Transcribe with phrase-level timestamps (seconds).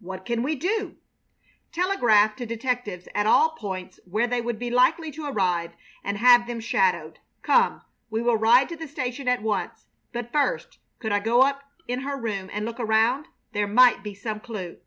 [0.00, 0.96] "What can we do?"
[1.70, 6.48] "Telegraph to detectives at all points where they would be likely to arrive and have
[6.48, 7.20] them shadowed.
[7.42, 11.62] Come, we will ride to the station at once; but, first, could I go up
[11.86, 13.26] in her room and look around?
[13.52, 14.78] There might be some clue."